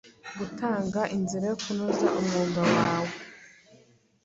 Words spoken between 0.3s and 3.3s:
gutanga inzira yo kunoza umwuga wawe